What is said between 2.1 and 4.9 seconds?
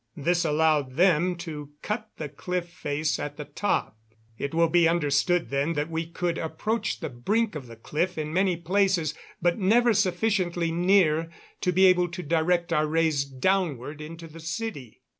the cliff face at the top. It will be